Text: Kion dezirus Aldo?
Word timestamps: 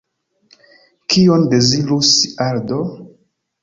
Kion 1.13 1.47
dezirus 1.53 2.13
Aldo? 2.51 2.85